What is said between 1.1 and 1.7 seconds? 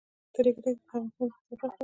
د اقتصاد برخه